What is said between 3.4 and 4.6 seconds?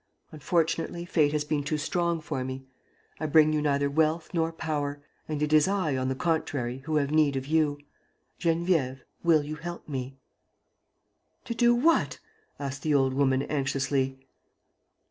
you neither wealth nor